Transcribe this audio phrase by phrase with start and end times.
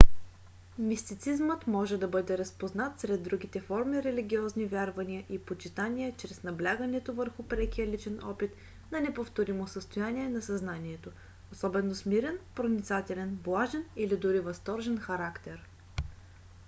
[0.79, 7.43] мистицизмът може да бъде разпознат сред другите форми религиозни вярвания и почитания чрез наблягането върху
[7.43, 8.51] прекия личен опит
[8.91, 11.11] на неповторимо състояние на съзнанието
[11.51, 15.69] особено с мирен проницателен блажен или дори възторжен характер